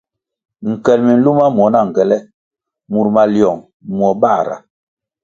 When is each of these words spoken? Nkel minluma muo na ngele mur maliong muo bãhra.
Nkel 0.69 0.99
minluma 1.07 1.45
muo 1.55 1.67
na 1.73 1.81
ngele 1.87 2.17
mur 2.91 3.07
maliong 3.15 3.59
muo 3.95 4.11
bãhra. 4.21 4.57